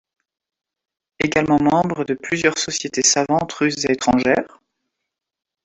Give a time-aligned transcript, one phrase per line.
[1.19, 4.59] Egalement membre de plusieurs sociétés savantes russes et étrangères?